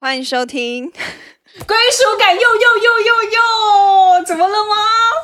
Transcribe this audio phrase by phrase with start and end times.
[0.00, 0.88] 欢迎收听。
[1.66, 4.76] 归属感又又又又又，怎么了吗？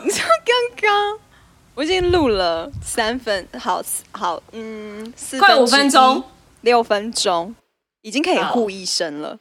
[0.03, 1.21] 你知道刚刚
[1.77, 6.25] 我已经录了三分，好好，嗯，四快五分钟，
[6.63, 7.55] 六分钟，
[8.03, 9.39] 已经可以好呼一声了。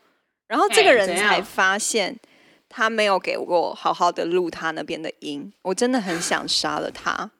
[0.47, 2.15] 然后这个人才发现
[2.69, 7.31] 他没有给我好好的录他那边的音，我真的很想杀了他。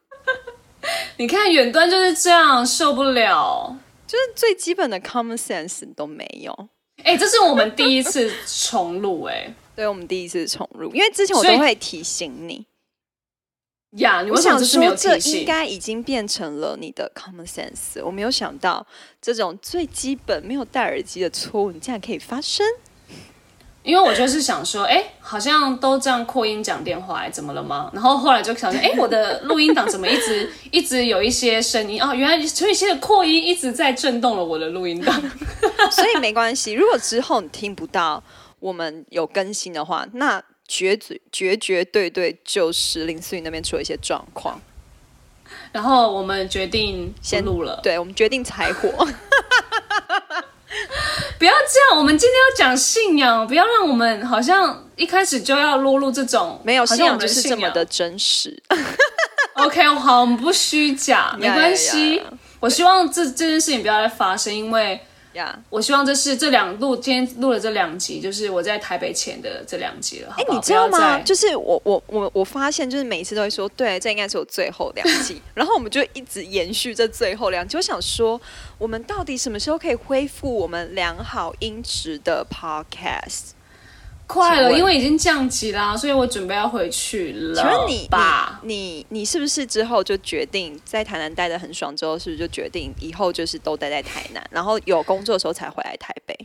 [1.18, 3.78] 你看远端就是这样，受不了。
[4.08, 6.70] 就是最基本的 common sense 都没有。
[7.04, 12.66] 哎、这是我们第一次重录，哎 对我们第一次重录，因为之前我都会提醒你，
[13.98, 15.18] 呀，你我想说这？
[15.18, 18.04] 应该已经变成了你的 common sense。
[18.04, 18.86] 我没有想到
[19.20, 22.66] 这种最基本没有戴耳机的错误，你竟然可以发生。
[23.84, 27.92] 因为我就是想说，哎、好像都这样扩音讲电话、哎，怎么了吗？
[27.94, 32.02] 然后后来就想说，哎、我的录音档怎么一直 一直有一些声音？
[32.02, 35.22] 哦，原来所以现在扩音一直在震动了我的录音档。
[35.92, 38.24] 所以没关系，如果之后你听不到
[38.60, 44.60] 我们有更新的话，那绝绝绝绝对对就是林思雨那边出了一些状况。
[45.74, 47.80] 然后我们决定先录了。
[47.84, 49.06] 对，我们决定柴火。
[51.40, 58.62] 不要这样，我们今天要讲信仰，不要让我们好像一开始就要落入这种没有信仰就是这么的真实。
[59.56, 62.22] OK，好，我们不虚假， 没关系。
[62.60, 65.00] 我希望这这件事情不要再发生，因为
[65.34, 70.32] 呀，我希望这是这两录今天录了这两集，就是我在台北前的这两集了。
[70.32, 71.20] 好哎、你知道吗？
[71.20, 77.78] 就是我我我我发现，就是每一次都会说，对，这应该是我最后两集， 然后我们就一直延续这最后两集。
[77.78, 78.40] 我想说，
[78.78, 83.52] 我们到底什么时候可以恢复我们良好音质的 podcast？
[84.26, 87.56] 快了，因为已经降级啦，所以我准备要回去了。
[87.56, 88.60] 请问你吧？
[88.64, 91.96] 你你你是不是之后就决定在台南待的很爽？
[91.96, 96.36] 之后是不是就决定以后就是都待在台南，然后有工作的时候才回来台北？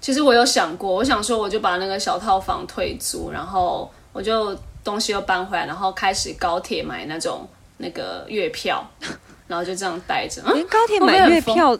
[0.00, 7.46] 其实我有想过，我想说我就把那个小套房退租，然后我就东西又搬回来，然后开始高铁买那种
[7.78, 8.86] 那个月票，
[9.48, 10.40] 然后就这样待着。
[10.46, 11.76] 嗯，连高铁买月票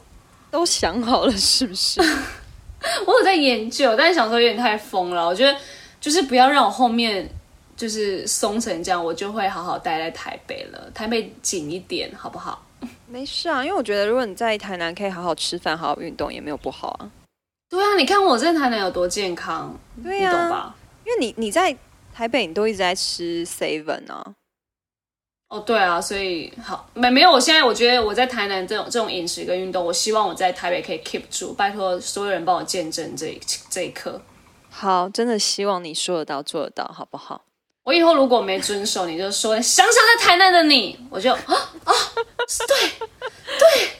[0.50, 2.00] 都想好了，是不是？
[3.06, 5.26] 我有在研究，但是想说有点太疯了。
[5.26, 5.56] 我觉得
[6.00, 7.28] 就是不要让我后面
[7.76, 10.90] 就是松成这样，我就会好好待在台北了。
[10.94, 12.64] 台北紧一点，好不好？
[13.08, 17.10] 没事啊，因为我觉得如果你在台南可以好好吃饭、好好运动，也没有不好啊。
[17.70, 20.74] 对啊，你看我在台南有多健康，对呀、你懂吧？
[21.06, 21.74] 因为你你在
[22.14, 24.34] 台北，你都一直在吃 seven 啊。
[25.54, 34.20] 哦，对啊，所以好没没有，我现在我觉得我在台南这种这种饮食跟运动，我希望我在台北可以 keep 住，拜托所有人帮我见证这一这一刻。
[34.68, 37.44] 好，真的希望你说得到做得到，好不好？
[37.84, 41.40] 我以后如果没遵守，你就说想想在台南的你，我就啊
[41.84, 41.92] 啊，
[42.66, 42.90] 对
[43.56, 43.90] 对，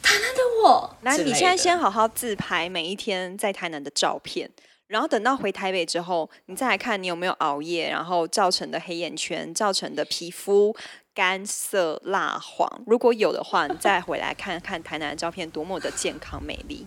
[0.00, 0.96] 台南的我。
[1.02, 4.48] 来，你现在先好好自拍每一天在台南的照片，
[4.86, 10.76] 然后等到回台北之后，你再来看你有没有熬夜，然后造成的黑眼圈、造成的皮肤
[11.14, 12.82] 干涩、蜡黄。
[12.86, 16.86] 如果有的话，你再回来看看台南的照片多么的健康美丽。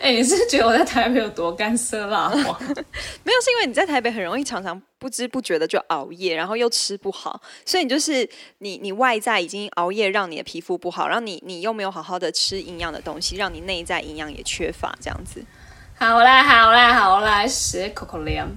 [0.00, 2.60] 哎、你是觉得我在台北有多干涩蜡黄？
[3.22, 8.28] 没有，是因为你在台北很容易常常不知不觉的就熬夜，然后又吃不好，所以你就是
[8.58, 15.44] 你你外在已经熬夜让你的皮肤不好，然后你你又没有好好的吃营养的东西，让你内在营养也缺乏，这样子。
[15.96, 18.48] 好啦，好啦，好啦，是口口凉。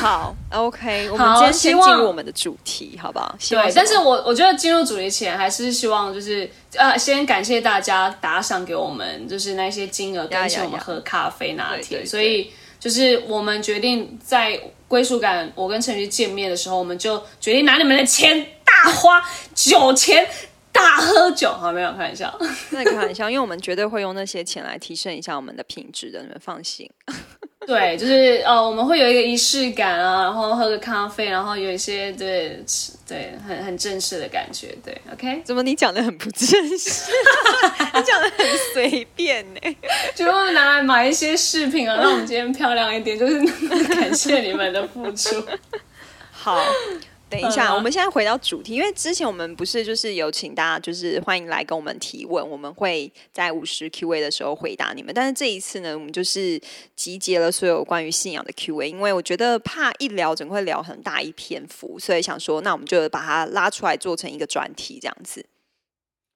[0.00, 3.36] 好，OK，我们今天先进入我们的主题，好不好？
[3.50, 19.20] 对，但是我我觉得进入主题前，还是希望就是呃，先感谢大家打赏给我们，就是那些金额跟请我们喝咖啡拿铁，所以就是我们决定在归属感，我跟陈旭见面的时候，我们就决定拿你们的钱大花
[19.54, 20.26] 酒钱。
[20.72, 22.36] 大喝酒，好没有开玩笑。
[22.70, 26.90] 真的开玩笑，因为我们绝对会用那些钱来提升一下我们的品质的，你们放心。
[27.64, 35.40] 对，就是呃，我们会有一个仪式感啊，然后喝个咖啡，然后有一些对吃对很很正式的感觉，对，OK。
[35.44, 37.12] 怎么你讲的很不正式？
[37.94, 39.60] 你讲的很随便呢、
[40.12, 43.38] 就拿来买一些饰品啊，让我们今天漂亮一点，就是
[43.94, 45.40] 感谢你们的付出。
[46.32, 46.60] 好，
[47.32, 55.14] 等一下，嗯我们现在回到主题，因为之前我们不是就是有请大家就是欢迎来跟我们提问，我们会在五十 Q&A 的时候回答你们。
[55.14, 56.60] 但是这一次呢，我们就是
[56.94, 65.44] 集结了所有关于信仰的 Q&A，因为我觉得怕一聊整个会聊很大一篇幅，所以想说，那我们就把它拉出来做成一个专题这样子。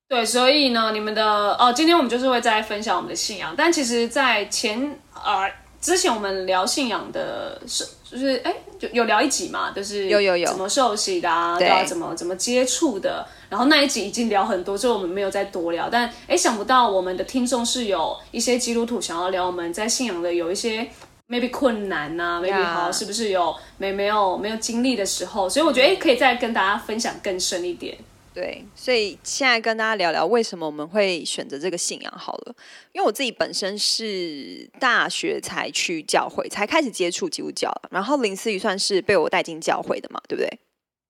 [0.08, 5.50] 对，所以呢，你们的哦，今天我们就是会再分享我们的信仰，但其实，在前呃
[5.81, 13.26] 之前我们聊信仰的是，就是哎，就有聊一集嘛，就是有有有怎么受洗的啊，对对啊，怎么怎么接触的。
[13.48, 15.88] 然后那一集已经聊很多，所以我们没有再多聊。
[15.90, 20.88] 但哎，想不到我们的听众是有一些基督徒想要聊我们在信仰的有一些
[21.28, 27.96] maybe 困难呐、m a y b e 好是不是有没没有没有经历的时候，所以我觉得哎，可以再跟大家分享更深一点。
[28.36, 32.54] 对，所以现在跟大家聊聊为什么我们会选择这个信仰好了。
[32.92, 40.58] 因为我自己本身是大学才去教会，才开始接触基督教，然后林思雨算是被我带进教会的嘛，对不对？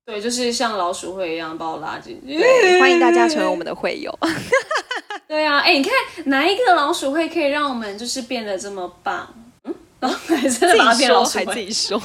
[0.06, 2.38] 对，就是像老鼠会一样把我拉进去。
[2.38, 4.17] 对，欢迎大家成为我们的会友。
[5.26, 5.93] 对啊，哎，你看
[6.26, 9.34] 哪一个老鼠会可以让我们就是变得这么棒？
[9.64, 12.00] 嗯，然后还真的把它变老鼠还自，己 说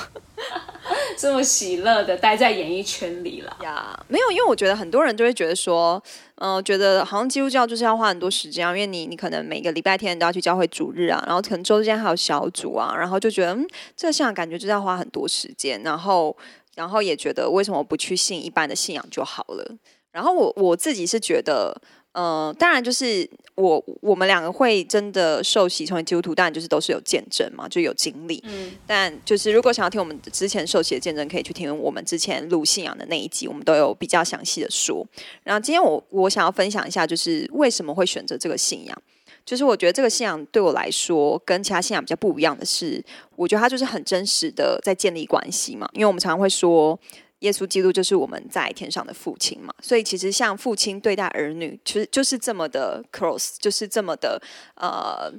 [1.18, 3.58] 这么喜乐的待在演艺圈里了。
[3.62, 6.02] 呀，没有，因为我觉得很多人就会觉得说，
[6.36, 16.36] 嗯、觉得好像基督教就是要花很多时间，因为你你可能每个礼拜天都要去教会主日啊，然后可能周间还有小组啊，然后就觉得嗯，这个信仰感觉就是要花很多时间，然后
[16.76, 19.78] 然后也觉得为什么不去信一般的信仰就好了？
[20.12, 21.74] 然后我我自己是觉得，
[22.14, 28.44] 呃，当然就是我我们两个会真的受洗成为基督徒，当然就是都是有见证嘛，就有经历。
[28.46, 35.08] 嗯，但就是如果想要听我们之前受洗的见证，可以去听我们之前录信仰的那一集，我们都有比较详细的说。
[35.44, 39.02] 然后今天我我想要分享一下，就是为什么会选择这个信仰。
[39.44, 43.04] 就是我觉得这个信仰对我来说跟其他信仰比较不一样的是，
[43.36, 45.90] 我觉得它就是很真实的在建立关系嘛。
[45.94, 46.98] 因为我们常常会说，
[47.42, 54.42] 耶稣基督就是我们在天上的父亲嘛，所以其实像父亲对待儿女，其实就是这么的 close，就是这么的
[54.76, 55.32] 呃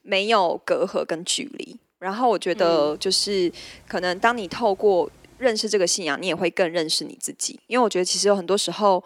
[0.00, 1.76] 没有隔阂跟距离。
[1.98, 3.52] 然后我觉得就是
[3.86, 9.04] 可能当你透过认识这个信仰，你也会更认识你自己，因为我觉得其实有很多时候。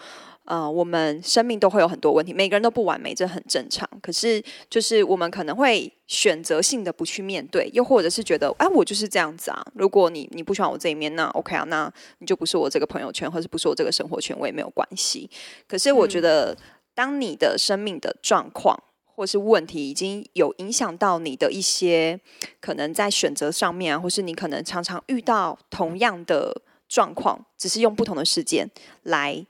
[0.51, 3.89] 呃，我们生命都会有很多问题，每个人都不完美，这很正常。
[4.03, 9.65] 可是，就是我们可能会选择性的不去面对，又或者是觉得，哎、我就是这样子啊。
[9.75, 11.89] 如果你你不喜欢我这一面，那 OK 啊，那
[12.19, 15.31] 你就不是我这个朋友圈，或者不是我这个生活圈，我也没有关系。
[15.69, 16.57] 可是，我觉得，
[16.97, 22.19] 当你的生命的状况或是问题已经有影响到你的一些
[22.61, 28.69] 可能在选择上面啊，或是你可能常常遇到同样的状况，只是用不同的事件
[29.05, 29.47] 来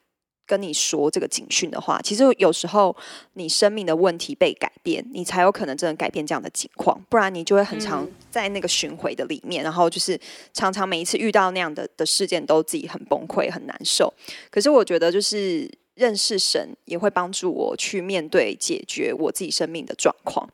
[0.51, 2.97] 跟你说这个警讯的话，其实有时候
[3.35, 10.19] 你生命的问题被改变，你才有可能真的改变这样的情况，不然你就会很常嗯在那个巡回的里面，然后就是
[10.53, 14.13] 常常每一次遇到那样的的事件，都自己很崩溃、很难受。
[14.51, 20.51] 可是我觉得，就是认识神也会帮助我去面对、解决我自己生命的状况。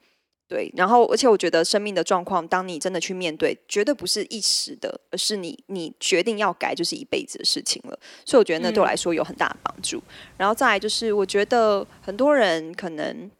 [0.49, 7.99] 对，然后而且我觉得生命的状况，当你真的去面对，绝对不是一时的，而是你你决定要改，就是一辈子的事情了。
[8.25, 10.03] 所以我觉得那对我来说有很大的帮助。
[10.37, 13.31] 然后再来就是，我觉得很多人可能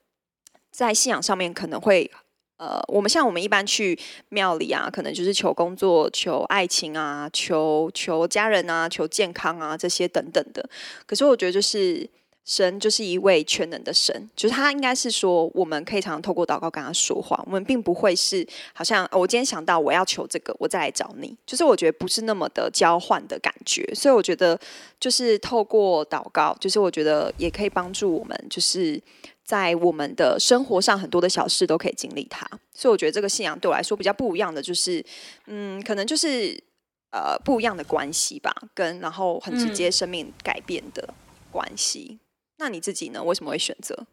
[0.71, 2.11] 在信仰上面可能会。
[2.59, 3.99] 呃，我们像我们一般去
[4.31, 10.67] 庙里啊，可能就是求工作、求爱情啊、求求家人啊、求健康啊这些等等的。
[11.05, 12.09] 可是我觉得就是
[12.47, 24.57] 神就是一位全能的神，就是他应该是说，我们可以常常透过祷告跟他说话，我们并不会是好像、哦我今天想到我要求这个，我再来找你，就是我觉得不是那么的交换的感觉，所以我觉得
[25.01, 29.01] 就是透过祷告，就是我觉得也可以帮助我们，就是
[29.45, 35.05] 在我们的生活上很多的小事都可以经历它，所以我觉得这个信仰对我来说比较不一样的就是，
[35.47, 36.57] 嗯，可能就是
[37.11, 41.13] 呃不一样的关系吧，跟然后很直接生命改变的
[41.51, 42.21] 关系。
[42.59, 43.23] 那你自己呢？
[43.23, 44.07] 为什么会选择？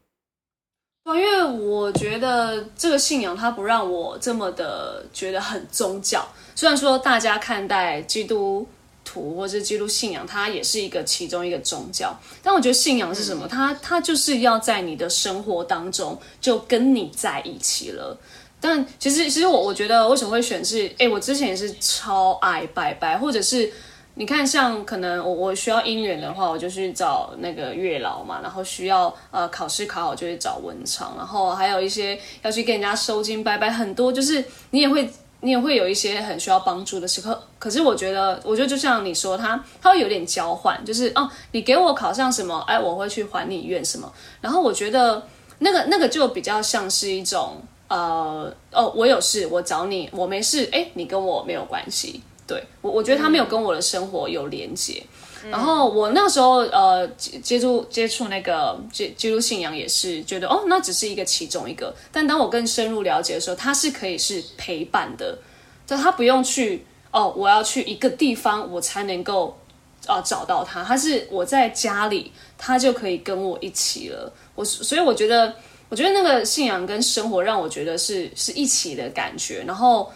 [1.06, 6.26] 因为我觉得这个信仰它不让我这么的觉得很宗教。
[6.54, 8.66] 虽然说大家看待基督
[9.04, 13.46] 徒或者基督信仰，它也是一个其中一个宗教，但我觉得信仰是什么？
[13.46, 18.18] 它它就是要在你的生活当中就跟你在一起了。
[18.58, 23.70] 但其实，其实我我觉得为什么会选是，哎，我之前也是超爱拜拜，或者是
[24.16, 37.42] 你看，像可能我我需要姻缘的话，我就去找那个月老嘛，然后需要呃考试考好就去找文昌，然后还有一些要去跟人家收金拜拜，很多就是你也会你也会有一些很需要帮助的时刻。
[37.58, 44.12] 可是我觉得，我觉得就像你说，他他会有点交换，就是哦，你给我考上什么，哎，我会去还你愿什么。
[44.40, 45.20] 然后我觉得
[45.58, 47.56] 那个那个就比较像是一种
[47.88, 52.22] 呃哦，我有事我找你，我没事，哎，你跟我没有关系。
[52.46, 55.02] 对我，我觉得他没有跟我的生活有连接。
[55.50, 61.94] 然后我那时候呃接接触接触那个接基督信仰也是觉得哦，那只是一个其中一个。
[62.10, 65.36] 但当我更深入了解的时候，它是可以是陪伴的，
[65.86, 69.54] 就他不用去哦，我要去一个地方我才能够
[70.06, 74.32] 啊、找到他，他是我在家里，他就可以跟我一起了。
[74.54, 75.54] 我所以我觉得
[75.88, 79.62] 我觉得那个信仰跟生活让我觉得是是一起的感觉。
[79.66, 80.10] 然后，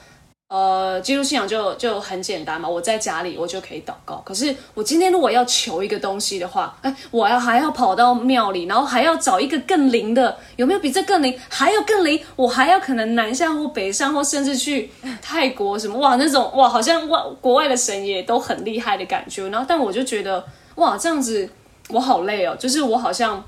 [0.49, 4.23] 呃，基督信仰就就很简单嘛，我在家里我就可以祷告。
[4.25, 11.39] 可是我今天如果要求一个东西的话，哎，我要还要跑到庙里，然后还要找一个更灵的，有没有比这更灵？
[11.51, 12.19] 还要更灵？
[12.35, 14.91] 我还要可能南下或北上，或甚至去
[15.21, 15.99] 泰国什么？
[15.99, 19.47] 哇，那种哇，好像哇，国外的神也都很厉害的感觉。
[19.51, 20.43] 然后，但我就觉得
[20.77, 21.47] 哇，这样子
[21.91, 23.45] 我好累哦，就是我好像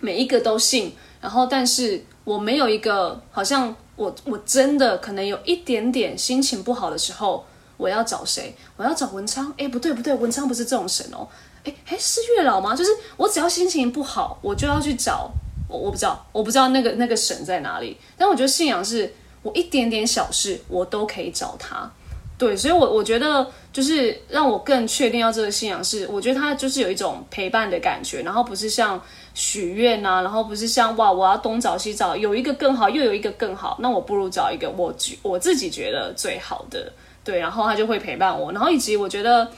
[0.00, 0.96] 每一个都信。
[1.20, 7.44] 然后，但是我没有一个，好像我我真的可能有一点点心情不好的时候，
[7.76, 8.56] 我要找谁？
[8.78, 9.52] 我要找文昌？
[9.58, 11.28] 哎，不对不对，文昌不是这种神哦。
[11.64, 12.74] 哎哎，是月老吗？
[12.74, 15.30] 就是我只要心情不好，我就要去找
[15.68, 17.94] 我，我不知道，我不知道那个那个神在哪里。
[18.16, 21.92] 但我觉得信仰是我一点点小事，我都可以找他。
[22.38, 28.98] 对，所以，我我觉得就是让我更确定要这个信仰是，我觉得他就是有一种陪伴的感觉，然后不是像。
[29.34, 36.92] 许愿呐，然后不是像哇，我要东找西找，有一个更好，又有一个更好，那我不如找一个我觉我自己觉得最好的，
[37.24, 39.48] 对，然后他就会陪伴我，然后以及我觉得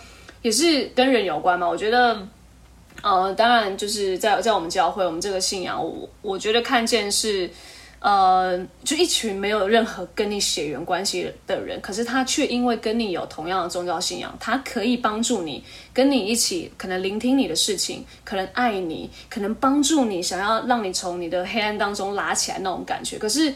[0.42, 2.16] 也是跟人有关嘛，我觉得，
[3.02, 7.50] 呃，当然就是在在我们教会，我们这个信仰，我我觉得看见是。
[8.02, 15.62] 呃，就一群没有任何跟你血缘关系的人，可是他却因为跟你有同样的宗教信仰，他可以帮助你，
[15.94, 23.16] 跟你一起，可能聆听你的事情，可能爱你，可能帮助你，想要让你从你的黑暗当中拉起来那种感觉。
[23.18, 23.54] 可是，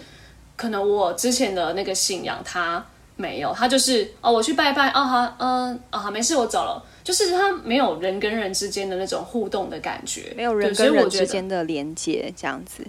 [0.54, 2.86] 可能我之前的那个信仰他
[3.16, 6.80] 没有，他就是哦，我去拜拜，哦好，嗯，啊好，没事，我走了。
[7.02, 12.84] 就是他没有人跟人之间的那种互动的感觉，没有人跟人之间的连接，这样子。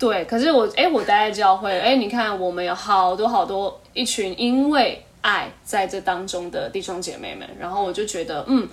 [0.00, 8.66] 对，可是我哎，我待在教会，哎，你看我们有好多好多一群因为爱在这当中的弟兄姐妹们，然后我就觉得，嗯，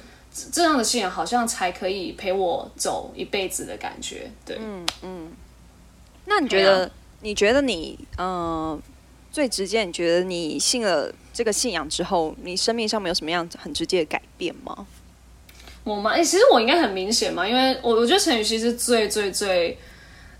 [0.53, 4.31] 这样的信仰好像才可以陪我走一辈子的感觉。
[4.45, 5.31] 对，嗯嗯。
[6.23, 6.89] 那你觉得？
[7.19, 8.81] 你觉得你嗯，
[9.29, 14.87] 最直接，你觉得你信了这个信仰之后，你生命上面有什么样很直接的改变吗？
[15.83, 16.11] 我吗？
[16.11, 19.77] 哎，其实我应该很明显嘛，因为我我觉得陈雨希是最最最。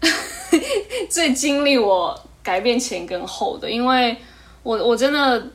[1.10, 4.16] 最经历我改变前跟后的，因为
[4.64, 5.46] 我我真的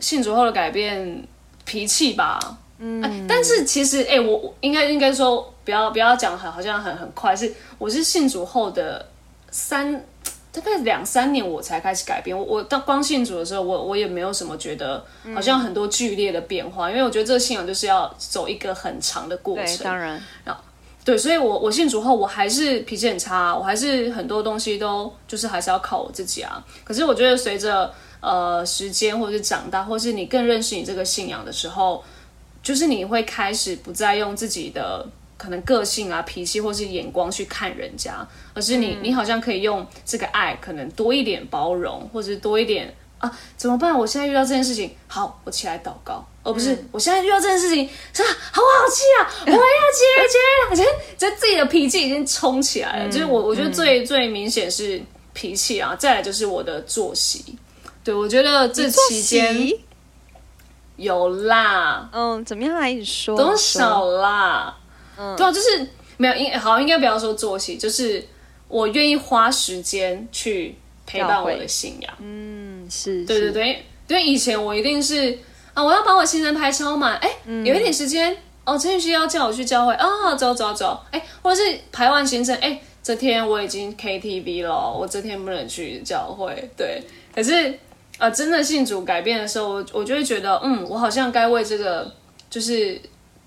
[0.00, 1.22] 信主后的改变
[1.64, 2.38] 脾气吧，
[2.78, 9.06] 嗯，但是其实哎，我应该应该说不要不要讲很好像很很快，是我是信主后的
[9.50, 9.92] 三
[10.50, 12.36] 大概两三年我才开始改变。
[12.36, 20.62] 我我到光信主的时候，我我也没有什么觉得好像很多剧烈的变化，因为我觉得这个信仰就是要走一个很长的过程，当然，然后。
[21.08, 26.62] 对，所以，我我信主后，我还是脾气很差，我还是很多东西都就是还是要靠我自己啊。
[26.84, 32.04] 可是我觉得随着呃时间或者是长大，或是你更认识你这个信仰的时候，
[32.62, 42.94] 就是你会开始不再用自己的可能个性啊、脾气或是眼光去看人家，而是你你好像可以用这个爱，可能多一点包容，或者多一点。
[43.18, 43.96] 啊，怎么办？
[43.96, 48.28] 我现在遇到这件事情，好，我起来祷告，而不是我现在遇到这件事情，是吧？
[48.52, 49.20] 好好气啊！
[49.46, 50.38] 我要起来，起
[50.70, 50.76] 来！
[50.76, 53.10] 觉得 自己的脾气已经冲起来了。
[53.10, 57.56] 就是我，我觉得最最明显是脾气啊，再来就是我的作息。
[58.04, 59.68] 对，我觉得这期间
[60.96, 63.36] 有啦，嗯，怎么样来说？
[63.36, 64.76] 多少啦？
[65.18, 68.24] 嗯，对啊，就是没有应好，应该不要说作息，就是
[68.68, 72.14] 我愿意花时间去陪伴我的信仰。
[72.20, 72.67] 嗯。
[72.88, 75.38] 是，对对对，因为以前我一定是
[75.74, 77.30] 啊，我要把我行程排超满，哎，
[77.64, 87.02] 有一点时间哦，陈宇希要叫我去教会啊，走走走，哎，或者是排完行程，哎，这天我已经 KTV 了，我这天不能去教会，对，
[87.34, 87.78] 可是
[88.18, 92.12] 啊，真的信主改变的时候，我我就会觉得，嗯，我好像该为这个
[92.50, 93.00] 就是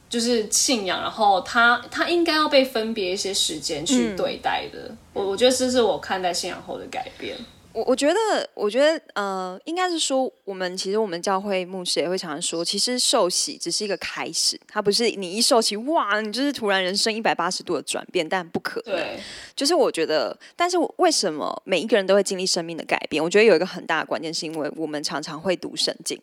[0.10, 7.36] 就是信仰，然后他他应该要被分别一些时间去对待的，我我觉得这是我看待信仰后的改变。
[7.74, 18.96] 我我觉得，我觉得，呃，应该是说，我们其实我们教会牧师也会常常说，其实受洗只是一个开始，它不是你一受洗，哇，你就是突然人生一百八十度的转变，但不可能。
[18.96, 19.18] 对，
[19.56, 23.24] 就是我觉得，但是为什么每一个人都会经历生命的改变？
[23.24, 26.20] 我觉得有一个很大的关键，是因为我们常常会读圣经。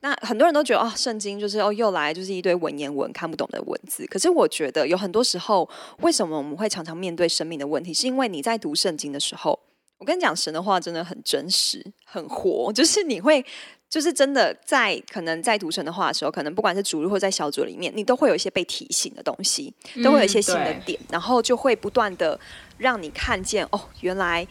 [0.00, 4.06] 那很多人都觉得，哦，圣经就是哦，又来就是一堆文言文看不懂的文字。
[4.08, 5.66] 可是我觉得，有很多时候，
[6.02, 7.94] 为什么我们会常常面对生命的问题？
[7.94, 9.58] 是因为你在读圣经的时候。
[9.98, 13.44] 我跟你讲，神的话真的很真实、很活， 就是你会，
[13.88, 19.72] 就是真的在可能在读神的话的时候，可能不管是主日或在小组里面，你都会有一些被提醒的东西，
[20.02, 22.38] 都会有一些新的点，然后就会不断的
[22.76, 24.46] 让你看见哦，原来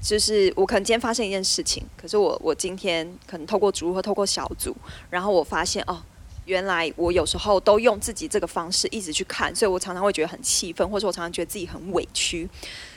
[0.00, 4.76] 就是我可能今天发生一件事情，可是我我今天可能透过主日或透过小组，
[5.10, 6.00] 然后我发现哦，
[6.44, 12.48] 原来我有时候都用自己这个方式一直去看，所以我常常会觉得很气愤，或者我常常觉得自己很委屈。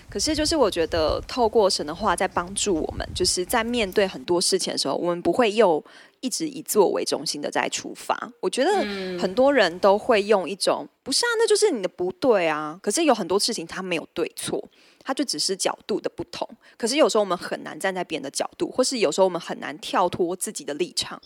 [0.10, 5.84] 可是就是我觉得透过神的话在帮助我们，就是在面对很多事情的时候，我们不会又
[6.22, 8.18] 一直以自我为中心的在出发。
[8.40, 8.72] 我觉得
[9.20, 12.80] 很多人都会用一种不是啊，那就是你的不对啊。
[12.82, 14.64] 可是有很多事情它没有对错，
[15.06, 16.46] 它就只是角度的不同。
[16.76, 21.22] 可是有时候我们很难站在别人的角度，或是有时候我们很难跳脱自己的立场。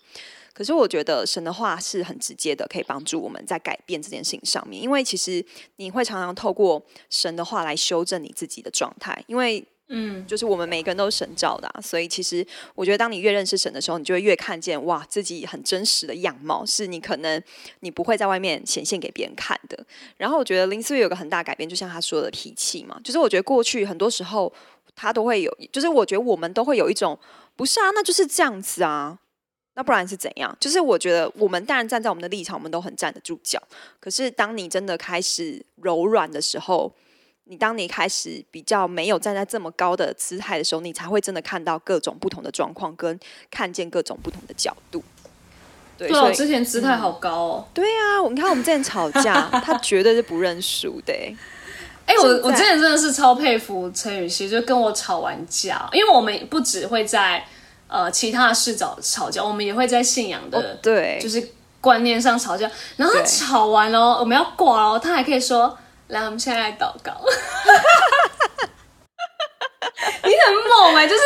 [0.54, 4.84] 可是我觉得神的话是很直接的，可以帮助我们在改变这件事情上面。
[4.84, 5.44] 因为其实
[5.78, 9.24] 你会常常透过神的话来修正你自己的状态。
[9.28, 17.42] 因为嗯，就是我们每个人都是神造的，所以其实我觉得当你越认识神的时候，你就会越看见哇，自己很真实的样貌，是你可能
[17.80, 19.84] 你不会在外面显现给别人看的。
[20.18, 24.54] 然后我觉得林思雨有个很大改变，就像他说的脾气嘛，就是我觉得过去很多时候
[24.96, 27.18] 他都会有，就是我觉得我们都会有一种
[27.56, 29.18] 不是啊，那就是这样子啊。
[29.76, 30.56] 那不然是怎样？
[30.60, 33.62] 就是我觉得我们当然站在我们的立场，我们都很站得住脚。
[34.00, 36.94] 可是当你真的开始柔软的时候，
[37.50, 45.04] 你当你开始比较没有站在这么高的姿态的时候，你才会真的看到各种不同的状况，跟看见各种不同的角度。
[45.98, 47.68] 对，我之前姿态好高哦。
[47.74, 51.12] 对啊，你看我们之前吵架，他绝对是不认输的。
[52.06, 57.44] 哎，我我之前真的是超佩服陈雨希，就跟我吵完架，因为我们不只会在。
[57.92, 61.50] 呃，其他的事找吵架，我们也会在信仰的，对，就是
[61.82, 62.70] 观念上吵架。
[62.98, 65.76] 然后他吵完了，我们要挂哦，他还可以说
[66.10, 67.14] ：“来，我们现在来祷告。
[70.24, 71.22] ”你很猛哎，就是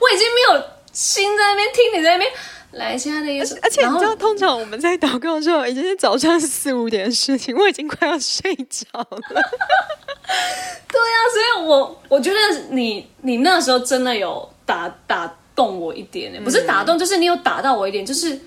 [0.00, 2.32] 我已经没有心在那边听你在那边
[2.72, 3.56] 来，亲爱的耶稣。
[3.62, 9.06] 而且你知道，通常我们在祷告的时候已经是早上四五点的事情，我已经快要睡着了。
[10.88, 12.38] 对呀，所以我我觉得
[12.70, 15.34] 你你那时候真的有打打。
[15.58, 18.38] 动我一点呢，不是打动，就是你有打到我一点，就是，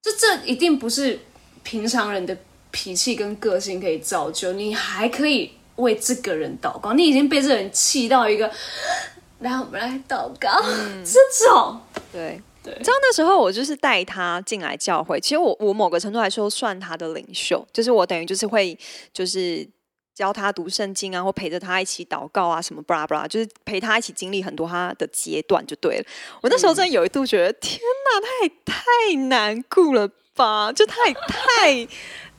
[0.00, 1.18] 这这一定不是
[1.64, 2.36] 平常人的
[2.70, 8.50] 脾气跟个性可以造就，你还可以为这个人祷告，你已经被这人气到一个，
[9.40, 10.62] 来我们来祷告，
[11.04, 11.80] 这种，
[12.12, 18.78] 对对，你知道那时候我就是带他进来教会，其实我我某个程度来说算他的领袖，就是我等于就是会
[19.12, 19.68] 就是。
[20.12, 26.04] 教他读圣经啊，或陪着他一起祷告啊，什么巴拉巴拉，就是陪他一起经历很多他的阶段就对了。
[26.42, 31.88] 我那时候真的有一度觉得，天哪，他也太难过了吧，就他也太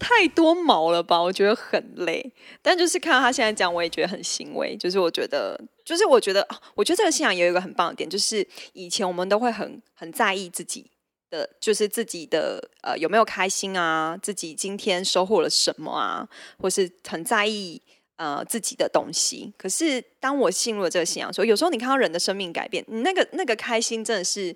[0.02, 2.34] 太多毛了吧，我觉得很累。
[2.62, 4.76] 但就是看到他现在讲，我也觉得很欣慰。
[4.76, 10.90] 就是我觉得，就是我觉得，我觉得这个信仰也有一个很棒的点，就是以前我们都会很很在意自己。
[11.30, 14.20] 的就是自己的呃有没有开心啊？
[14.22, 16.28] 自己今天收获了什么啊？
[16.58, 17.82] 或是很在意
[18.18, 19.54] 呃自己的东西。
[19.58, 24.54] 可是当我进入了这个信仰，说有时候你看到人的生命改变，你那个那个开心真的是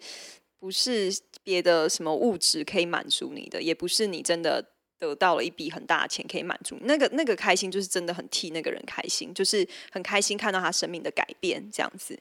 [0.60, 4.62] 不是别的什么物质可以满足你的，也不是你真的
[5.00, 6.78] 得到了一笔很大的钱可以满足。
[6.82, 12.18] 那个那个开心就是真的很替那个人开心，就是很开心看到他生命的改变这样子。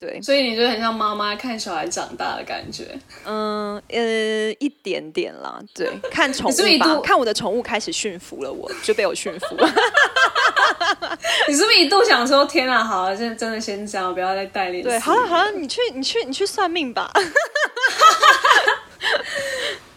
[0.00, 2.96] 对，所以你觉得很像妈妈看小孩长大的感觉？
[3.24, 5.60] 嗯呃，一点点啦。
[5.74, 9.68] 对， 看宠物吧，看我的宠物开始驯服了，我就被我驯服了。
[11.48, 17.10] 你是不是一度想说：“天啊，好了，现在真的先这样，不要再带领。”对，好了好了，你去你去你去算命吧。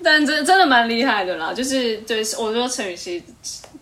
[0.04, 3.24] 但真真的蛮厉害的啦，就是对我说陈雨希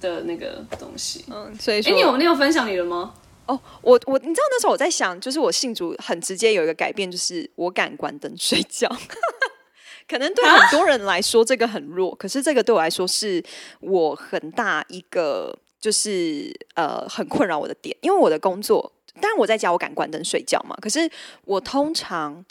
[0.02, 1.26] 的那个东西。
[1.30, 3.14] 嗯，所以说，哎，你有你有分享你的吗？
[3.46, 8.88] 哦，我我你知道那时候我在想，就是我信主很直接有一个改变，就是我敢关灯睡觉。
[10.08, 13.44] 可能对很多人来说这个很弱，可是这个对我来说是
[13.80, 21.10] 我很大一个就是呃很困扰我的点，因为我的工作，当然我在家我敢关灯睡觉嘛，可是
[21.46, 22.44] 我通常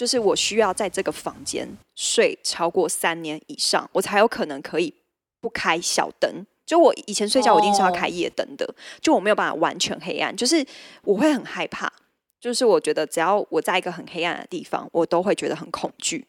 [0.00, 4.94] 就是我需要在这个房间睡超过三年以上，我才有可能可以
[5.42, 6.46] 不开小灯。
[6.64, 8.66] 就我以前睡觉，我一定是要开夜灯的。
[9.02, 10.64] 就我没有办法完全黑暗，就是
[11.02, 11.92] 我会很害怕。
[12.40, 16.26] 就是我觉得只要我在一个很黑暗的地方，我都会觉得很恐惧。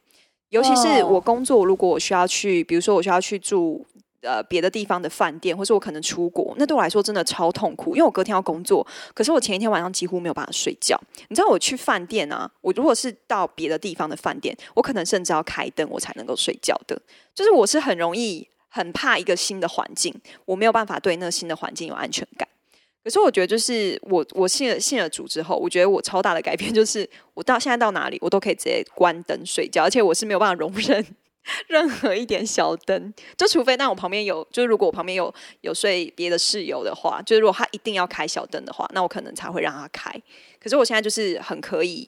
[0.49, 3.87] 尤其是我工作，如果我需要去，比如说我需要去住
[4.21, 8.85] 呃别的地方的饭店，或是我可能出国，那对我来说真的超痛苦，因为我隔天要工作。
[9.13, 10.99] 可是我前一天晚上几乎没有办法睡觉。
[11.29, 17.01] 你知道我去饭店啊，我如果是到别的地方的饭店，我可能甚至要开灯我才能够睡觉的。
[17.35, 18.47] 就是我是很容易。
[18.73, 22.47] 很怕一个新的环境，我没有办法对那个新的环境有安全感。
[23.03, 31.05] 可是我觉得，就是我我信了信了主之后，我觉得我超大的改变就是，我到现在到哪里，我都可以直接关灯睡觉，而且我是没有办法容忍
[31.67, 40.11] 任何一点小灯，就除非那我旁边有，就是如果我旁边有有睡别的室友的话，就是如果他一定要开小灯的话，那我可能才会让他开。
[40.61, 42.07] 可是我现在就是很可以，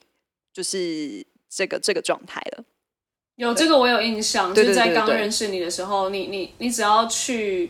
[0.52, 2.64] 就是这个这个状态了。
[3.36, 7.68] 有这个我有印象，就是在刚认识你的时候，你你你只要去，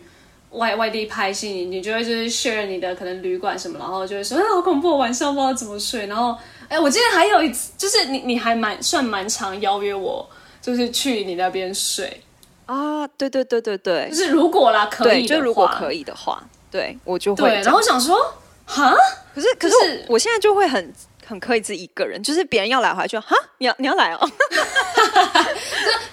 [0.50, 6.06] 外外地拍戏，你你就会就是 share 你的可能旅馆什么，然后就会说，哎，好恐怖，晚上不知道怎么睡。
[6.06, 6.36] 然后，
[6.68, 10.28] 哎，我记得还有一次，就是你你还蛮算蛮常邀约我，
[10.64, 12.22] 就是去你那边睡
[12.66, 13.06] 啊。
[13.18, 17.50] 对对对对对，就是如果啦，可以，就如果可以的话，对我就会。
[17.50, 18.16] 对，然后想说，
[18.64, 18.94] 哈，
[19.34, 20.92] 可是可是我现在就会很。
[21.26, 24.58] 很刻意自己一个人，就是别人要来的话，就哈，你要你要来哦， 不要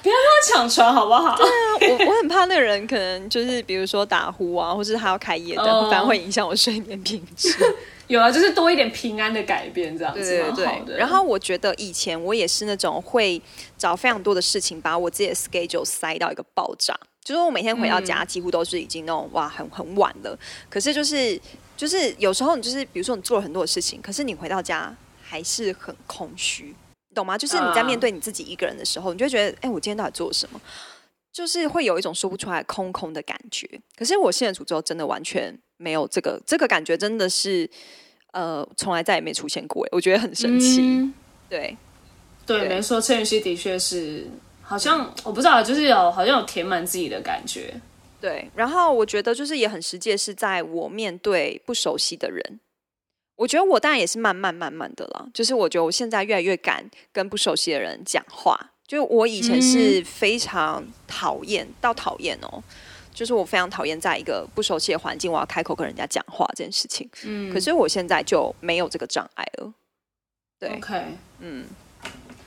[0.03, 1.35] 跟我抢床好不好？
[1.35, 7.53] 对啊，我我很怕那个人可能就是比如说打呼啊，或是他要开夜灯，反而会影响我睡眠品质。
[8.11, 10.97] 有啊，就是多一点平安的改变这样子，对对对。
[10.97, 13.41] 然后我觉得以前我也是那种会
[13.77, 16.93] 找非常多的事情，把我自己的 schedule 塞到一个爆炸，
[17.23, 20.37] 就是我每天回到家几乎都是已经那种哇很很晚了，
[20.69, 21.39] 可是就是。
[21.77, 26.75] 就是有时候你就是比如说你做了很多的事情，可是你回到家还是很空虚，
[27.15, 27.35] 懂吗？
[27.35, 30.61] 就是你在面对你自己一个人的时候，你就觉得，哎，我今天到底做了什么？
[31.33, 33.67] 就是会有一种说不出来空空的感觉。
[33.97, 37.67] 可是我现在主之后，真的完全没有这个这个感觉，真的是
[38.31, 39.87] 呃，从来再也没出现过。
[39.91, 41.11] 我觉得很神奇。
[41.49, 41.75] 对
[42.45, 44.27] 对，没错，陈雨希的确是，
[44.61, 47.73] 好像我不知道，就是有好像有填满自己的感觉。
[48.19, 52.59] 对，然后我觉得就是也很实际，是在我面对不熟悉的人，
[53.35, 55.27] 我觉得我当然也是慢慢慢慢的了。
[55.33, 62.63] 就是我觉得我现在越来越敢跟不熟悉的人讲话，就我以前是非常讨厌到讨厌哦，
[63.13, 67.09] 就是我非常讨厌在一个不熟悉的环境，我要开口跟人家讲话这件事情。
[67.23, 69.73] 嗯，可是我现在就没有这个障碍了。
[70.59, 71.03] 对，OK，
[71.39, 71.65] 嗯，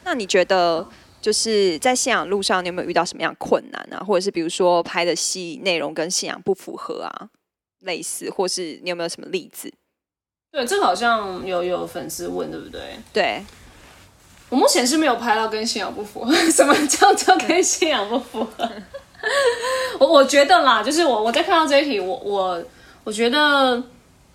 [0.04, 0.86] 那你觉得？
[1.24, 4.04] 就是在信仰路上，你有没有遇到什么样困难啊？
[4.04, 7.30] 或者是比如说拍的戏内容跟信仰不符合啊，
[7.80, 9.72] 类似，或是你有没有什么例子？
[10.52, 12.98] 对，这个好像有有粉丝问，对不对？
[13.10, 13.42] 对，
[14.50, 16.34] 我目前是没有拍到跟信仰不符合。
[16.52, 18.70] 什么叫做跟信仰不符合？
[20.00, 22.62] 我我觉得啦，就是我我在看到这一题，我我
[23.04, 23.82] 我觉得。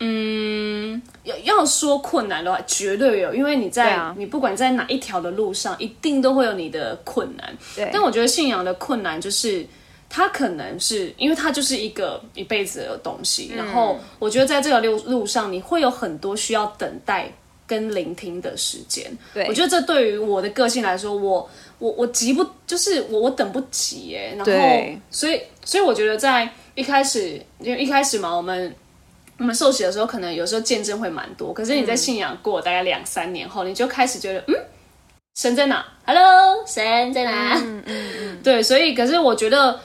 [0.01, 7.53] 嗯，要要说困难的话，绝对有，因为你在你不管在哪一条的路上，一定都会有你的困难。
[7.75, 9.67] 对，但我觉得信仰的困难就是，
[10.09, 13.51] 它可能是因为它就是一个一辈子的东西。
[13.53, 17.29] 然后我觉得在这个路路上，你会有很多需要等待
[17.67, 19.05] 跟聆听的时间。
[19.33, 21.49] 对，我觉得这对于我的个性来说，我
[21.79, 24.35] 我我急不就是我我等不及哎。
[24.37, 28.75] 然后，所以所以我觉得在一开始，因为一开始嘛，我们。
[29.37, 31.53] 我们受洗的时候，可能有时候见证会蛮多。
[31.53, 34.55] 可是你在信仰过大概两三年后，你就开始觉得，嗯，
[35.35, 37.55] 神在哪？Hello，神在哪？
[37.55, 38.39] 嗯嗯嗯。
[38.43, 39.79] 对，所以可是我觉得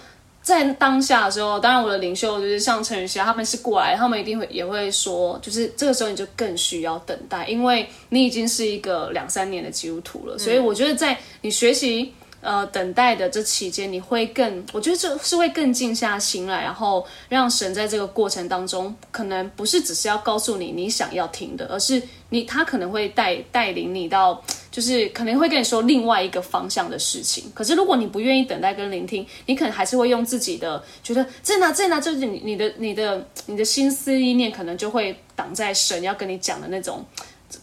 [0.44, 10.38] 在当下的时候，当然我的领袖就是像陈宇希他们是过来，他们一定会也会说，就是这个时候你就更需要等待，因为你已经是一个两三年的基督徒了。
[10.38, 12.12] 所以我觉得在你学习。
[12.44, 27.50] 呃，等待的这期间，你会更，我觉得这是会更静下心来，然后让神在这个过程当中，可能不是只是要告诉你你想要听的，而是你他可能会带带领你到，就是可能会跟你说另外一个方向的事情。
[27.54, 37.02] 可是如果你不愿意等待跟聆听，你可能还是会用自己的觉得在哪在哪，就是你你的你的你的心思意念，可能就会挡在神要跟你讲的那种。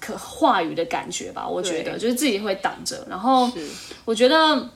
[0.02, 3.06] 可话语的感觉吧，我觉得就是自己会挡着。
[3.08, 3.50] 然后
[4.04, 4.68] 我觉得，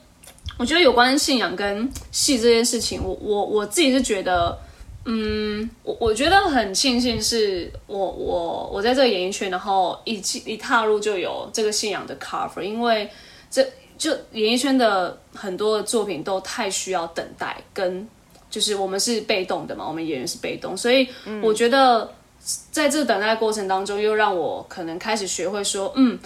[0.56, 4.56] 我觉得有关信仰跟戏这件事情，我我我自己是觉得，
[5.04, 13.10] 嗯，我我觉得很庆幸是我我我在这个演艺圈，然后一一踏入就有这个信仰的 cover，因为
[13.50, 13.66] 这
[13.98, 18.08] 就演艺圈的很多的作品都太需要等待，跟
[18.48, 21.08] 就是我们是被动的嘛，我们演员是被动，所以
[21.42, 22.08] 我觉得。
[22.70, 26.16] 在这等待过程当中，又让我可能开始学会说，嗯，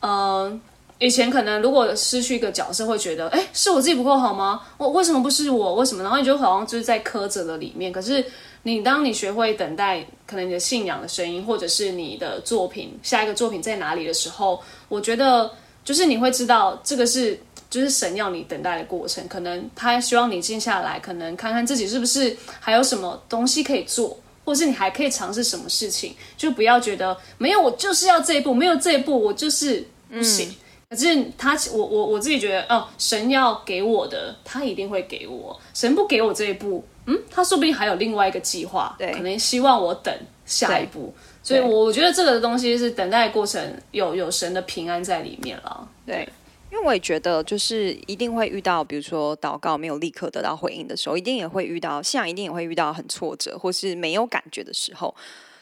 [0.00, 0.60] 呃，
[0.98, 4.60] 以前可能如果失去一个角色，会觉得，哎，是我自己不够好吗？
[4.76, 5.76] 我为什么不是我？
[5.76, 6.02] 为什么？
[6.02, 7.92] 然后你就好像就是在苛责的里面。
[7.92, 8.24] 可是
[8.64, 15.48] 你当你学会等待，可能你的信仰的声音，或者是你的作品下一个作品在哪里的时候，我觉得
[15.84, 17.38] 就是你会知道，这个是
[17.70, 19.26] 就是神要你等待的过程。
[19.28, 24.18] 可能他希望你静下来，可能看看自己是不是还有什么东西可以做。
[24.48, 30.54] 或是你还可以尝试什么事情，就不要觉得没有我就是要这一步，没有这一步我就是不行。
[30.88, 35.60] 可是他，我我我自己觉得，哦，神要给我的，他一定会给我。
[35.74, 40.14] 神不给我这一步，嗯，他说不定还有另外一个计划，对，可能希望我等
[40.46, 41.14] 下一步。
[41.42, 46.26] 所以，我觉得这个东西是等待过程有有神的平安在里面了，对。
[46.70, 55.14] 因为我也觉得，就是一定会遇到，比如说祷告没有立刻得到回应的时候，一定也会遇到，信仰一定也会遇到很挫折或是没有感觉的时候。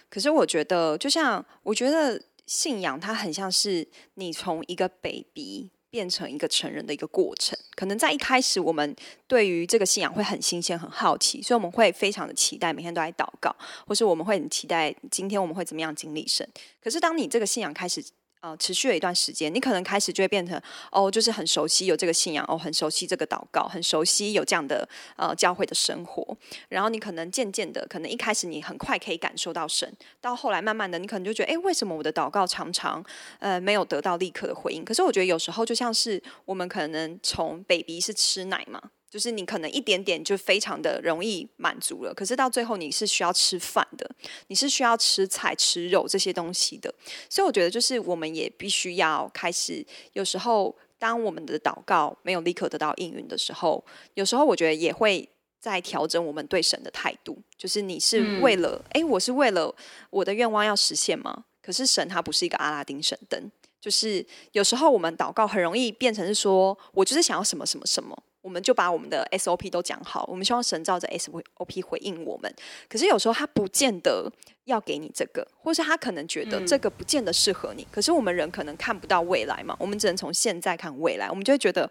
[0.09, 5.71] 可是我觉得，就像我觉得信仰它很像是你从一个 baby。
[5.88, 7.59] 变成一个成人的一个过程。
[7.75, 8.95] 可能在一开始，我们
[9.27, 13.55] 对于这个信仰会很新鲜、很好奇，所以我们会非常的期待每天都在祷告，
[13.87, 16.47] 或是我们会很期待今天我们会怎么样经历神。
[16.83, 18.05] 可是当你这个信仰开始，
[18.40, 20.61] 呃，持续了一段时间，你可能开始就会变成
[20.92, 26.37] 哦，就是很熟悉有这个信仰，哦，很熟悉这个祷告，很熟悉有这样的呃教会的生活。
[26.68, 33.05] 然后你可能渐渐的，可能一开始你很快可以感受到神，到后来慢慢的，你可能就觉得，哎，为什么我的祷告常常
[33.40, 34.85] 呃没有得到立刻的回应？
[34.85, 38.81] 可是我觉得有时候就像是我们可能从 baby 是吃奶嘛。
[39.09, 44.11] 就是你可能一点点就非常的容易满足了，可是到最后你是需要吃饭的，
[44.49, 46.92] 你是需要吃菜、吃肉这些东西的。
[47.31, 53.83] 所以我觉得，就是我们也必须要开始，有时候当我们的祷告没有立刻得到应允的时候，
[54.14, 55.27] 有时候我觉得也会
[55.61, 57.38] 在调整我们对神的态度。
[57.57, 59.75] 就是你是为了，哎，我是为了
[60.11, 61.45] 我的愿望要实现吗？
[61.62, 68.21] 可是神他不是一个阿拉丁神灯，就是有时候我们祷告很容易变成是说我就是想要什么什么什么。
[68.47, 72.55] 我们就把我们的 SOP 都讲好，我们希望神照着 SOP 回应我们。
[72.89, 74.31] 可是有时候他不见得
[74.67, 77.85] 要给你这个，或是他可能觉得这个不见得适合你。
[77.91, 81.29] 可是我们人可能看不到未来嘛，我们只能从现在看未来。
[81.29, 81.91] 我们就会觉得，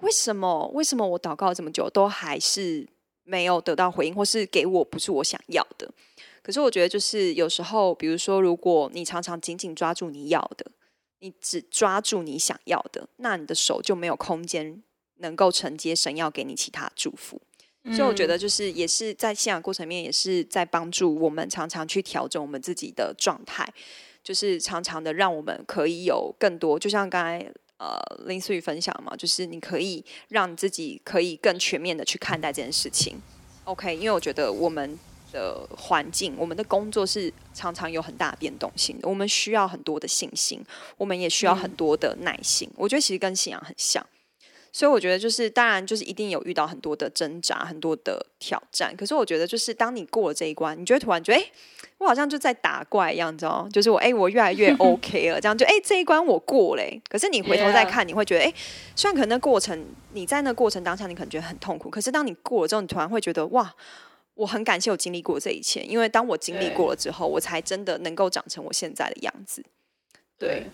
[0.00, 0.70] 为什么？
[0.74, 2.86] 为什么我祷告这么久都还是
[3.24, 5.90] 没有得到回应，或是给我不是我想要的？
[6.42, 10.66] 可是我觉得，就是有时候，比如说，如果你常常紧紧抓住你要的，
[11.20, 14.82] 你只抓住你想要的，那你的手就没有空间。
[15.18, 17.40] 能够承接神要给你其他祝福，
[17.94, 23.66] 所以我觉得就是也是在信仰过程面，也是在帮助我们常常去调整我们自己的状态，
[24.22, 33.16] 就是常常的让我们可以有更多，就像刚才呃林思雨分享嘛，就是你可以让自己可以更全面的去看待这件事情。
[33.64, 34.98] OK，因为我觉得我们
[35.32, 40.60] 的环境，我们的工作是常常有很大的变动性的，我们需要很多的信心，
[40.96, 42.68] 我们也需要很多的耐心。
[42.76, 44.04] 我觉得其实跟信仰很像。
[44.76, 48.94] 所以我觉得就是，当然就是一定有遇到很多的挣扎，很多的挑战。
[48.94, 51.50] 可是我觉得就是，当你过了这一关，你就会突然觉得，哎，
[51.96, 53.70] 我好像就在打怪一样，你知道吗？
[53.72, 57.00] 就是我，哎，我越来越 OK 了，这样就，哎，这一关我过嘞。
[57.08, 58.52] 可是你回头再看，你会觉得，哎，
[58.94, 61.88] 虽然可能那过程，你在那过程当下，你可能觉得很痛苦。
[61.88, 63.74] 可是当你过了之后，你突然会觉得，哇，
[64.34, 69.64] 我很感谢我经历过这一切，因为当我经历过了之后，我才真的能够长成我现在的样子。
[70.38, 70.66] 对，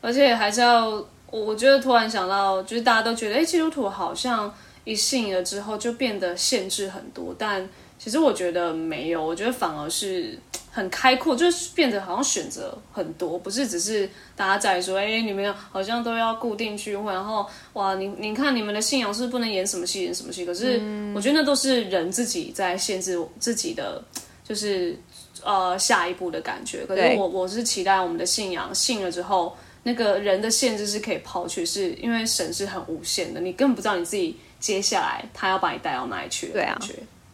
[0.00, 1.06] 而且还是要。
[1.30, 4.52] 我我觉得突然想到，就是大家都觉得，哎，基督徒好像
[4.84, 10.38] 一信了之后就变得限制很多，但其实我觉得没有，我觉得反而是
[10.70, 20.80] 很开阔，就是变得好像选择很多，不是只是大家在说，哎，你们好像都要固定聚会，然后哇，你你看你们的信仰是不能演什么戏演什么戏，可是
[21.14, 24.00] 我觉得那都是人自己在限制自己的，
[24.46, 24.96] 就是
[25.42, 26.84] 呃下一步的感觉。
[26.86, 29.56] 可是我我是期待我们的信仰信了之后。
[29.84, 36.48] 那个人的限制是可以抛去，是因为神是很无限的，你根本不知道你自己接下来他要把你带到哪里去。
[36.48, 36.78] 对啊，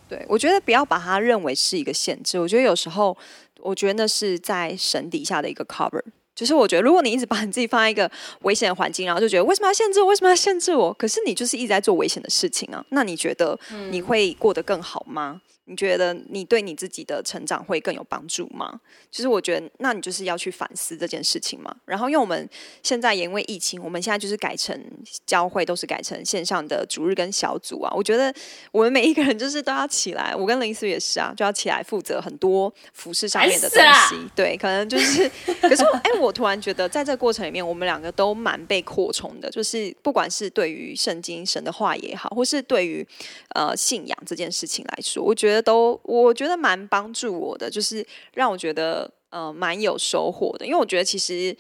[0.09, 2.39] 对，我觉得不要把它认为是一个限制。
[2.39, 3.17] 我觉得有时候，
[3.61, 6.03] 我觉得那是在神底下的一个 cover。
[6.33, 8.11] 就是我觉得，如果你一直把你自己放在一个
[8.43, 10.07] 危险的环境，然后就觉得为什么要限制我？
[10.07, 10.95] 为什么要限制我？
[10.95, 12.83] 可是你就是一直在做危险的事情啊！
[12.91, 13.59] 那你觉得
[13.91, 15.43] 你会过得更好吗？
[15.71, 18.81] 你觉得你对你自己的成长会更有帮助吗？
[19.09, 21.73] 就是我觉得，那你就是要去反思这件事情嘛。
[21.85, 22.49] 然后，因为我们
[22.83, 24.77] 现在也因为疫情，我们现在就是改成
[25.25, 27.93] 教会都是改成线上的主日跟小组啊。
[27.95, 28.35] 我觉得
[28.73, 34.29] 我们每一个人就是都要起来，我跟林思也是啊，就要起来负责很多服饰上面的东西。
[34.35, 35.31] 对，可能就是，
[35.63, 39.49] 可是哎，我突然觉得在这个过程里面，我们两个都蛮被扩充的。
[39.49, 43.07] 就是不管是对于圣经神的话也好，或是对于
[43.55, 45.60] 呃信仰这件事情来说，我觉得。
[45.61, 50.67] 都我觉得蛮帮助我的，就是让我觉得呃蛮有收获的。
[50.67, 51.57] 因为我觉得其实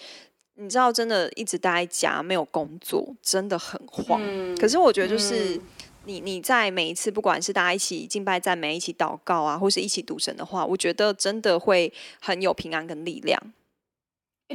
[0.55, 4.21] 你知道，真的一直待在家没有工作，真的很慌。
[4.57, 5.59] 可是我觉得就是
[6.05, 13.41] 你你在每一次不管是大家一起敬拜赞美、一起祷告啊，或是一起读神的话，我觉得真的会很有平安跟力量。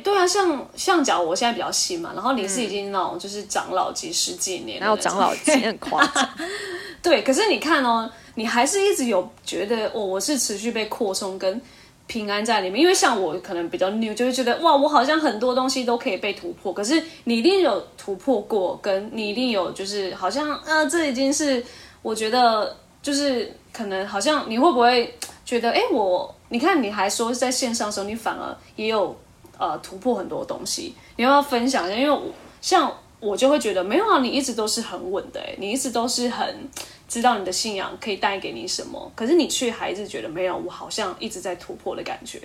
[0.04, 6.30] 对啊，像像讲我现在比较新嘛，然后你是已经那种就是长老级十几年，然后长老级很夸张。
[7.02, 8.10] 对，可是你看哦。
[8.38, 11.62] 你还是一直有觉得哦，我是持续被扩充跟
[12.06, 16.74] 平安在里面，因为像我可能比较 new，就会觉得哇，我好像很多东西都可以被突破。
[16.74, 21.64] 可是你一定有突破过，跟你一定有就是好像啊，这已经是
[22.02, 29.18] 我觉得就是可能好像你会不会觉得哎，我你看你还说在线上的时候，你反而也有
[29.58, 31.96] 呃突破很多东西，你要不要分享一下？
[31.98, 36.70] 因为我像我就会觉得没有啊，你一直都是很稳的，哎，你一直都是很。
[37.08, 42.40] 知道你的信仰可以带给你什么，可是你却还是觉得没有，我好像一直在突破的感觉。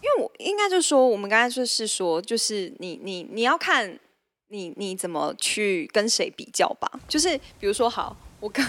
[0.00, 3.98] 因为我应该就说，我们刚才就是说，就是你你你要看
[4.48, 6.90] 你你怎么去跟谁比较吧？
[7.06, 8.64] 就是比如说，好，我跟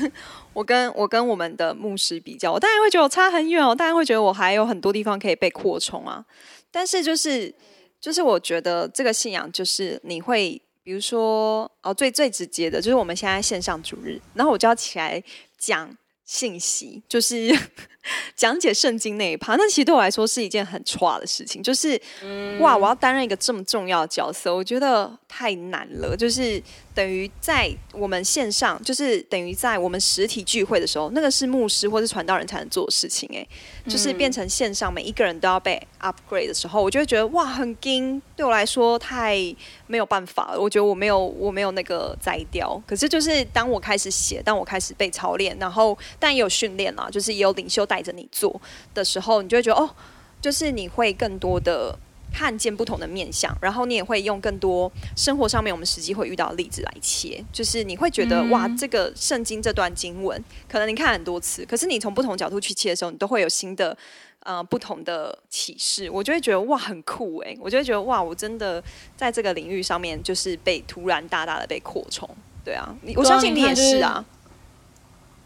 [0.57, 6.25] 我跟我跟我们的牧师比较，我当然会觉得我差很远哦，当然会觉得我还有很多地方可以被扩充啊。
[6.71, 7.53] 但是就是
[8.01, 15.23] 就是我觉得这个信仰就是你会，比如说哦，最最直接的就是我们现在线上主日，然后我就要起来
[15.59, 15.95] 讲。
[16.27, 17.57] 信息 就是
[18.35, 21.61] 讲解圣经那一趴，那其实对我来说是一件很差的事情。
[21.63, 21.99] 就是
[22.59, 26.15] 哇，我要担任一个这么重要的角色，我觉得太难了。
[26.15, 26.61] 就是
[26.93, 33.29] 等于在我们线上，就是等于在我们实体聚会的时候，那个是牧师或是传道人才能做的事情。
[33.33, 33.45] 哎，
[33.85, 38.21] 就是变成线上，每一个人都要被 upgrade 的时候，我就会觉得哇，很惊。
[38.37, 39.35] 对我来说太
[39.87, 40.61] 没有办法了。
[40.61, 42.81] 我觉得我没有，我没有那个摘掉。
[42.87, 45.97] 可是就是当我开始写，当我开始被操练，然后。
[46.19, 48.59] 但也有训练啦，就是也有领袖带着你做
[48.93, 49.89] 的时候，你就会觉得哦，
[50.41, 51.97] 就是你会更多的
[52.33, 63.97] 看见不同的面相，然后你也会用更多生活上面我们实际会遇到的例子来切，就是你会觉得哇，这个圣经这段经文，可能你看很多次，可是你从不同角度去切的时候，你都会有新的
[64.41, 68.83] 呃不同的启示，我就会觉得哇很酷诶，我就会觉得哇，我真的
[69.15, 72.29] 在这个领域上面就是被突然大大的被扩充，
[72.63, 74.23] 对啊，你我相信你也是啊。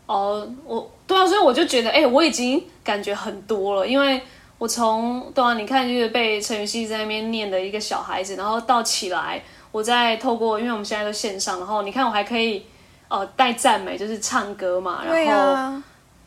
[0.06, 4.22] 哦，我对啊，所以我就觉得，哎，我已经感觉很多了，因为
[4.58, 12.66] 我从对啊，你看就是被陈雨希在那边念的一个小孩子，然后到起来，我再透过，因为我们现在都线上，然后你看我还可以，
[13.08, 15.82] 呃，带赞美，就是唱歌嘛，然后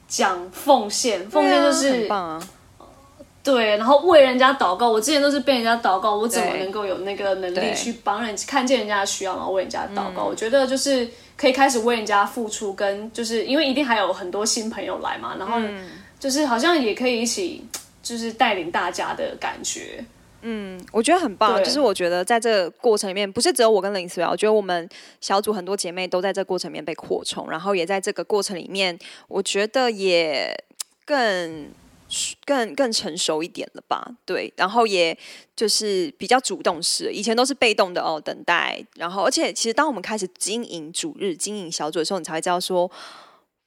[0.09, 2.43] 讲奉献，奉献就是很棒啊，
[3.43, 10.25] 对，然后为人家祷告，我之前都是被人家祷告，我怎么能够有那个能力去帮人看见人家的需要，然后为人家祷告？
[10.25, 11.07] 我觉得就是。
[11.37, 15.59] 可以开始为人家付出，跟就是因为一定还有很多新朋友来嘛，然后
[16.19, 17.65] 就是好像也可以一起
[18.03, 20.05] 就是带领大家的感觉。
[20.43, 21.63] 嗯，我觉得很棒。
[21.65, 24.89] 就是我觉得在这个过程里面，不是只有我跟林思瑶，我觉得我们
[25.21, 30.55] 小组很多姐妹都在这过程里面被扩充，然后也在这个过程里面，我觉得也
[31.05, 31.69] 更。
[32.45, 34.17] 更更成熟一点了吧？
[34.25, 35.17] 对，然后也
[35.57, 38.85] 就是比较主动式，以前都是被动的哦，等待。
[38.97, 42.91] 然后，而且其实当我们开始经营主日、经营小组的时候，你才会知道说，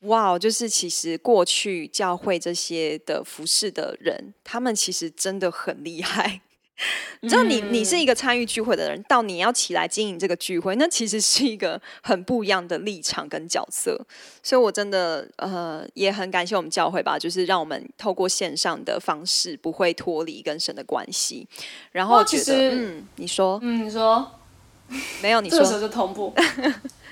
[0.01, 6.41] 哇，就是其实过去教会这些的服饰的人，他们其实真的很厉害。
[7.21, 13.99] 你知道，你你是一个参与聚会的人，到你要起来经营这个聚会，那其实是一个很不一样的立场跟角色。
[14.43, 21.47] 所以，我真的呃也很感谢我们教会吧，就是让我们透过线上的方式，不会脱离跟神的关系。
[21.91, 24.31] 然后，其实，嗯，你说，嗯，你说，
[25.21, 26.33] 没有，你说，这时候就同步。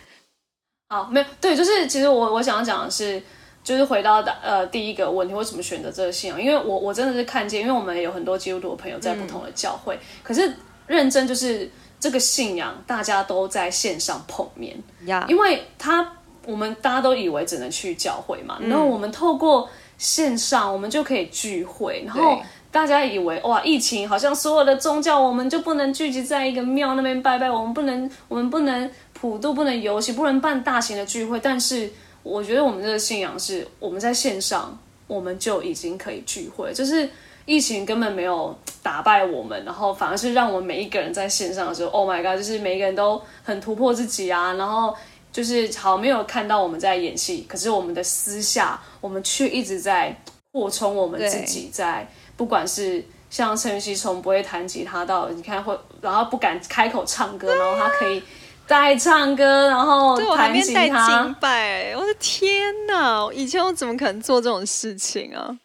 [0.89, 3.21] 好，没有，对，就是其实我我想要讲的是。
[3.65, 6.39] 就是回到的呃第一个问题，为什么选择这个信仰？
[6.39, 10.53] 因为我我真的是看见，因为我们有很多基督徒的朋友在不同的教会，可是
[10.85, 11.67] 认真就是
[11.99, 15.25] 这个信仰，大家都在线上碰面呀。
[15.27, 16.07] 因为他
[16.45, 31.91] 我们大家都以为只能去教会嘛，然后我们透过线上，我们就可以聚会，然后大家以为哇，疫情好像所有的宗教我们就不能聚集在一个庙那边拜拜，我们不能我们不能普渡，不能游行，不能办大型的聚会，但是。
[32.25, 37.07] 我觉得我们这个信仰是，我们在线上我们就已经可以聚会，就是
[37.45, 44.95] 疫情根本没有打败我们，然后反而是让我们每一个人在线上的时候，Oh my God，就是每一个人都很突破自己啊，然后
[45.31, 50.19] 就是好没有看到我们在演戏，可是我们的私下，我们却一直在
[50.51, 58.23] 扩充我们自己，在不管是像陈曦从不会弹吉他到你看会，然后不敢开口唱歌，然后他可以。
[58.67, 61.07] 在唱歌，然后弹吉他。
[61.07, 63.27] 敬拜，我的天哪！
[63.33, 65.55] 以前我怎么可能做这种事情啊？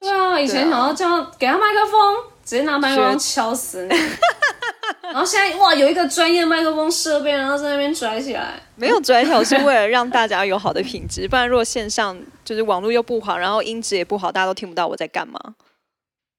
[0.00, 3.96] 对啊，以前想要这样给他麦克风，直接拿麦克风敲死你。
[5.02, 8.54] 然后现在哇，有一个专业麦克风设备，然后在那边拽起来。
[8.76, 11.26] 没有拽起来，是为了让大家有好的品质。
[11.28, 15.38] 不然如果线上就是网络又不好，然后音质也不好，大家都听不到我在干嘛。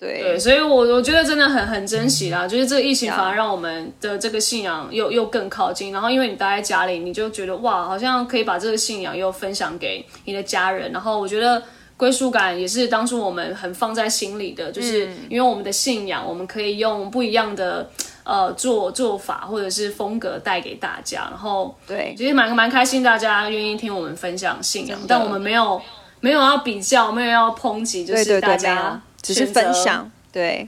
[0.05, 2.47] 对，所以，我我觉得真的很很珍惜啦。
[2.47, 5.91] 就是这个疫情反而让我们的这个信仰又又更靠近。
[5.91, 10.91] 然后，因为你待在家里，你就觉得哇，好像可以把这个信仰又分享给你的家人。
[10.91, 11.61] 然后，我觉得
[11.97, 17.89] 归属感也是当初我们很放在心里的，就是因为我们的信仰，我们可以用不一样的
[18.23, 21.27] 呃做做法或者是风格带给大家。
[21.29, 25.81] 然后，对，其实蛮蛮开心，大家愿意听我们分享信仰，但我们没有
[26.19, 29.01] 没有要比较，没有要抨击，就是大家。
[29.25, 30.67] 只是分享，对，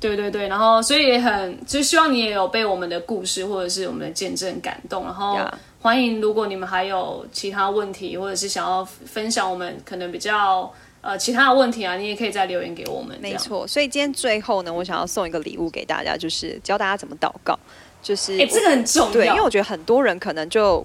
[0.00, 5.38] 对对对，然后所以也很，就希望你也有被我们的故事或者是我们的见证感动，然后
[5.80, 13.16] 欢迎，如果你们还有其他问题，或者是想要分享我们可能比较呃其他的问题啊，你也可以再留言给我们。
[13.20, 17.58] 没错，所以今天最后呢，我想要送一个礼物给大家，就是教大家怎么祷告。
[18.02, 19.12] 就是哎、这个很重要。
[19.12, 20.84] 对，因为我觉得很多人可能就，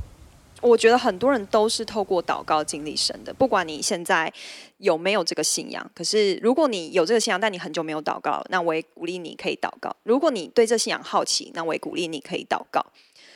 [0.61, 4.31] 我觉得很多人都是透过祷告经历神的，不管你现在
[4.77, 5.89] 有没有这个信仰。
[5.95, 9.95] 可是如果你有这个信仰，但你很久没有祷告，那我也鼓励你可以祷告。
[10.03, 12.85] 如果你对这信仰好奇，那我也鼓励你可以祷告。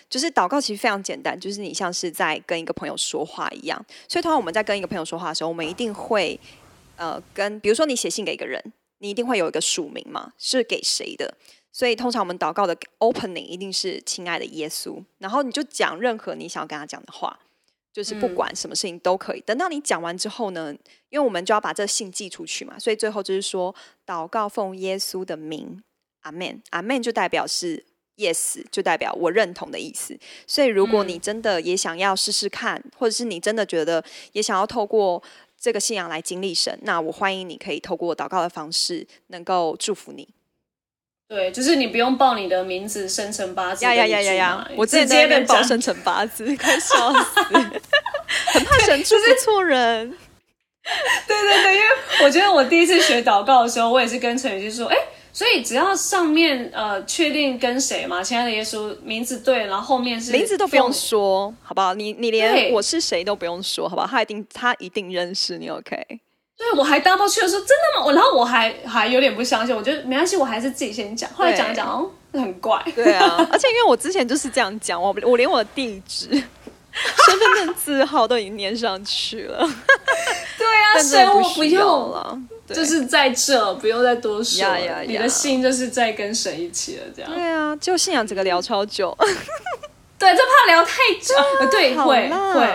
[0.10, 3.86] 就是祷告其实非常简单，就是你像是在跟一个朋友说话一样。
[4.10, 6.38] 所以通常我们在跟一个朋友说话的时候，我们一定会
[6.98, 8.62] 呃跟，比如说你写信给一个人，
[8.98, 11.34] 你一定会有一个署名嘛，是给谁的。
[11.72, 17.40] 所以通常我们祷告的 opening 一定是亲爱的耶稣，然后你就讲任何你想要跟他讲的话，
[17.94, 19.42] 就是不管什么事情都可以。
[19.42, 20.74] 等到你讲完之后呢，
[21.10, 23.74] 因为我们就要把这信寄出去嘛，所以最后就是说
[24.06, 25.84] 祷告奉耶稣的名，
[26.22, 27.84] 阿门，阿门就代表是
[28.18, 30.18] yes，就代表我认同的意思。
[30.48, 35.22] 所以如果你真的也想要试试看，或者是你真的觉得也想要透过
[35.60, 40.28] 这个信仰来经历神，那我欢迎你可以透过祷告的方式，能够祝福你。
[41.32, 47.40] 对，就是你不用报你的名字、生辰八字呀呀呀呀呀我之前直接的在那边报生辰八字， 快笑死，
[48.48, 50.10] 很怕神祝福错人。
[51.26, 51.88] 对对对，因为
[52.26, 54.98] 我觉得我第一次学祷告的时候，我也是跟陈宇基说，哎，
[55.32, 61.94] 所以只要上面呃确定跟谁嘛，亲爱的耶稣名字对，然后后面是名字都不用奉说，好不好？
[61.94, 64.08] 你你连我是谁都不用说，好不好？
[64.08, 65.96] 他一定他一定认识你，OK？
[66.62, 68.06] 对，我还 double 去的说真的吗？
[68.06, 71.28] 我然后我还还有点不相信，我觉得没关系，我还是自己先讲。
[71.34, 72.80] 后来讲一讲，哦，很怪。
[72.96, 79.58] 对啊，而且因为我之前就是这样讲，我我连我的地址、 身份证字号都已经粘上去了，
[80.58, 82.40] 对啊， 但所以我不用，了。
[82.72, 84.80] 就是在这，不用再多说了。
[84.80, 87.30] 呀呀呀你的心就是在跟神一起了，这样。
[87.30, 89.18] 对啊，就信仰整个聊超久，
[90.18, 91.36] 对，这怕聊太久。
[91.60, 92.68] 呃对，好会会。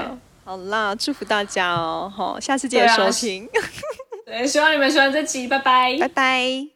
[0.47, 2.97] 好啦，祝福大家哦，好，下次记得对啊。
[2.97, 3.49] 收听，
[4.24, 5.97] 对，希望你们喜欢这期，拜拜。
[5.99, 6.76] 拜拜。